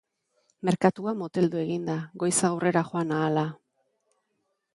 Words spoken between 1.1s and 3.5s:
moteldu egin da, goiza aurrera joan ahala.